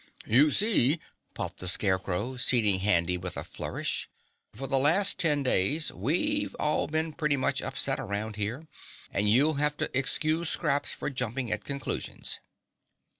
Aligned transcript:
"You 0.25 0.49
see," 0.49 0.99
puffed 1.35 1.59
the 1.59 1.67
Scarecrow, 1.67 2.35
seating 2.35 2.79
Handy 2.79 3.19
with 3.19 3.37
a 3.37 3.43
flourish, 3.43 4.09
"for 4.55 4.65
the 4.65 4.79
last 4.79 5.19
ten 5.19 5.43
days 5.43 5.91
we've 5.93 6.55
all 6.55 6.87
been 6.87 7.13
pretty 7.13 7.37
much 7.37 7.61
upset 7.61 7.99
around 7.99 8.35
here 8.35 8.67
and 9.13 9.29
you'll 9.29 9.57
have 9.61 9.77
to 9.77 9.95
excuse 9.95 10.49
Scraps 10.49 10.91
for 10.91 11.11
jumping 11.11 11.51
at 11.51 11.63
conclusions." 11.63 12.39